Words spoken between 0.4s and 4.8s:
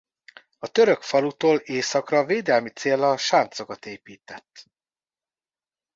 A török a falutól északra védelmi céllal sáncokat épített.